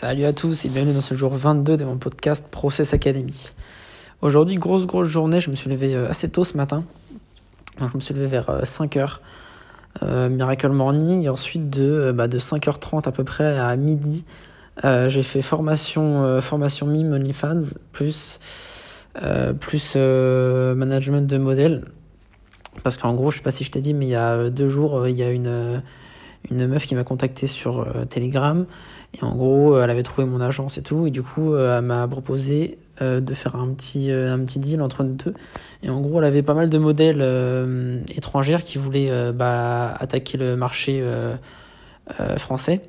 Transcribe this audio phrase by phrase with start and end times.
[0.00, 3.50] Salut à tous et bienvenue dans ce jour 22 de mon podcast Process Academy.
[4.22, 6.84] Aujourd'hui, grosse grosse journée, je me suis levé euh, assez tôt ce matin.
[7.80, 9.08] je me suis levé vers 5h, euh,
[10.04, 14.24] euh, Miracle Morning, et ensuite de, bah, de 5h30 à peu près à midi,
[14.84, 18.38] j'ai fait formation, formation MIM OnlyFans, plus,
[19.58, 21.84] plus management de modèles.
[22.84, 24.68] Parce qu'en gros, je sais pas si je t'ai dit, mais il y a deux
[24.68, 25.82] jours, il y a une,
[26.50, 28.66] une meuf qui m'a contacté sur Telegram
[29.14, 31.78] et en gros, euh, elle avait trouvé mon agence et tout, et du coup, euh,
[31.78, 35.34] elle m'a proposé euh, de faire un petit, un petit deal entre nous deux.
[35.82, 37.22] Et en gros, elle avait pas mal de modèles
[38.14, 41.04] étrangères qui voulaient bah, attaquer le marché
[42.36, 42.80] français.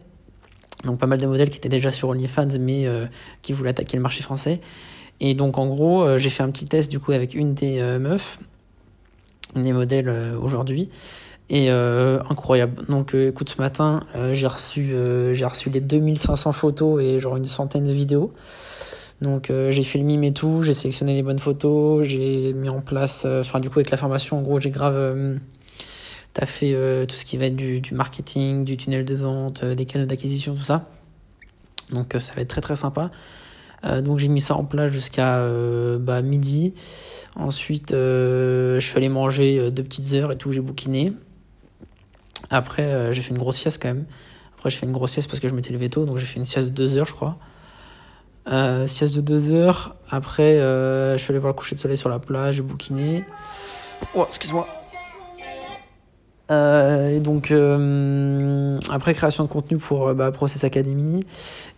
[0.86, 2.88] Donc pas mal de modèles qui étaient déjà sur OnlyFans, mais
[3.44, 4.60] qui voulaient attaquer le marché français.
[5.20, 8.40] Et donc en gros, j'ai fait un petit test du coup avec une des meufs,
[9.56, 10.10] une des modèles
[10.42, 10.90] aujourd'hui.
[11.50, 12.86] Et euh, incroyable.
[12.88, 14.94] Donc euh, écoute, ce matin, euh, j'ai reçu,
[15.34, 18.34] j'ai reçu les 2500 photos et genre une centaine de vidéos.
[19.22, 22.80] Donc j'ai fait le mime et tout, j'ai sélectionné les bonnes photos, j'ai mis en
[22.80, 25.38] place, enfin du coup avec la formation, en gros j'ai grave
[26.32, 26.74] t'as fait
[27.06, 30.56] tout ce qui va être du, du marketing, du tunnel de vente, des canaux d'acquisition,
[30.56, 30.86] tout ça.
[31.92, 33.12] Donc ça va être très très sympa.
[33.84, 35.46] donc j'ai mis ça en place jusqu'à
[36.00, 36.74] bah, midi.
[37.36, 41.12] Ensuite, je suis allé manger deux petites heures et tout, j'ai bouquiné.
[42.50, 44.06] Après, euh, j'ai fait une grosse sieste quand même.
[44.56, 46.40] Après, j'ai fait une grosse sieste parce que je m'étais levé tôt, donc j'ai fait
[46.40, 47.38] une sieste de 2 heures, je crois.
[48.52, 49.96] Euh, sieste de 2 heures.
[50.10, 53.24] Après, euh, je suis allé voir le coucher de soleil sur la plage, j'ai bouquiné.
[54.16, 54.68] Oh, excuse-moi.
[56.50, 57.54] et donc,
[58.90, 61.26] après, création de contenu pour bah, Process Academy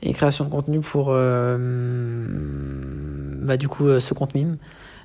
[0.02, 1.08] et création de contenu pour
[3.42, 4.58] bah, du coup ce compte mime.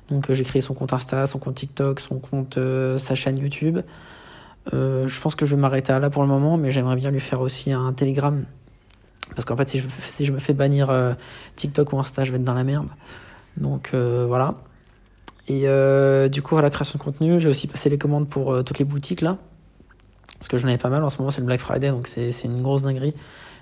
[0.09, 2.57] Donc, j'ai créé son compte Insta, son compte TikTok, son compte,
[2.97, 3.79] sa chaîne YouTube.
[4.73, 7.19] Euh, je pense que je vais m'arrêter là pour le moment, mais j'aimerais bien lui
[7.19, 8.43] faire aussi un Telegram.
[9.35, 11.13] Parce qu'en fait, si je, si je, me fais bannir euh,
[11.55, 12.87] TikTok ou Insta, je vais être dans la merde.
[13.57, 14.55] Donc euh, voilà.
[15.49, 15.65] Et
[16.29, 18.85] du coup, à la création de contenu, j'ai aussi passé les commandes pour toutes les
[18.85, 19.37] boutiques là.
[20.37, 21.03] Parce que j'en avais pas mal.
[21.03, 23.13] En ce moment, c'est le Black Friday, donc c'est une grosse dinguerie.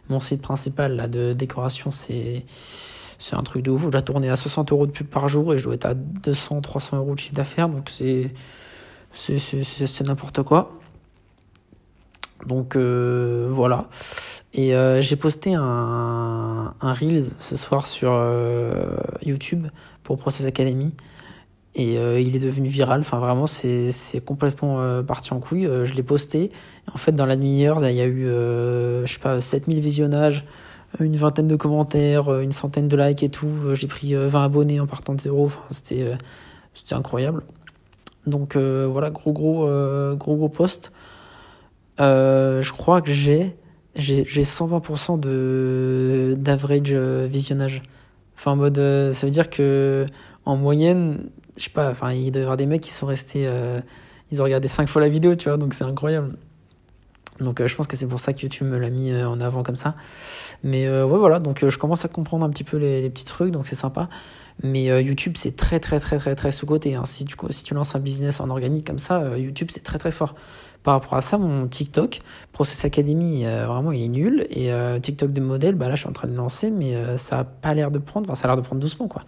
[0.09, 2.43] Mon site principal là, de décoration, c'est
[3.31, 3.83] un truc de ouf.
[3.83, 5.93] Je dois tourner à 60 euros de pub par jour et je dois être à
[5.93, 7.69] 200, 300 euros de chiffre d'affaires.
[7.69, 8.31] Donc c'est
[10.01, 10.79] n'importe quoi.
[12.45, 13.87] Donc euh, voilà.
[14.53, 19.67] Et euh, j'ai posté un, Reels ce soir sur euh, YouTube
[20.03, 20.93] pour Process Academy.
[21.77, 23.01] Et il est devenu viral.
[23.01, 23.91] Enfin, vraiment, c'est
[24.23, 25.67] complètement parti en couille.
[25.83, 26.51] je l'ai posté.
[26.93, 30.45] En fait, dans la demi-heure, il y a eu, je sais pas, 7000 visionnages,
[31.01, 33.51] une vingtaine de commentaires, une centaine de likes et tout.
[33.73, 35.47] J'ai pris 20 abonnés en partant de zéro.
[35.47, 36.15] Enfin, c'était
[36.91, 37.43] incroyable.
[38.25, 39.67] Donc voilà, gros, gros,
[40.15, 40.93] gros, gros post.
[41.99, 43.55] Euh, je crois que j'ai
[43.95, 47.81] j'ai 120% de d'average euh, visionnage.
[48.35, 50.05] Enfin en mode euh, ça veut dire que
[50.45, 53.49] en moyenne, je sais pas, enfin il doit y avoir des mecs qui sont restés
[54.31, 56.37] ils ont regardé 5 fois la vidéo, tu vois, donc c'est incroyable.
[57.39, 59.75] Donc je pense que c'est pour ça que YouTube me l'a mis en avant comme
[59.75, 59.95] ça.
[60.63, 63.51] Mais ouais voilà, donc je commence à comprendre un petit peu les, les petits trucs,
[63.51, 64.09] donc c'est sympa.
[64.63, 66.95] Mais YouTube c'est très très très très très sous-côté.
[66.95, 67.05] Hein.
[67.05, 70.11] Si, tu, si tu lances un business en organique comme ça, YouTube c'est très très
[70.11, 70.35] fort
[70.85, 72.21] par rapport à ça, mon TikTok,
[72.53, 74.47] Process Academy, euh, vraiment, il est nul.
[74.51, 77.17] Et euh, TikTok de modèle, bah là, je suis en train de lancer, mais euh,
[77.17, 78.29] ça n'a pas l'air de prendre.
[78.29, 79.23] Enfin, ça a l'air de prendre doucement, quoi.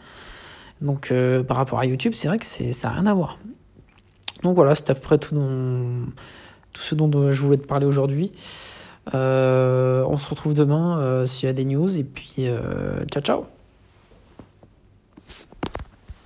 [0.79, 1.11] Donc,
[1.47, 3.39] par rapport à YouTube, c'est vrai que ça n'a rien à voir.
[4.43, 8.31] Donc voilà, c'est à peu près tout, tout ce dont je voulais te parler aujourd'hui.
[9.11, 11.97] on se retrouve demain s'il y a des news.
[11.97, 12.45] Et puis,
[13.09, 13.56] ciao, ciao